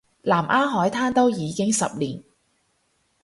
[0.23, 2.23] 南丫海難都已經十年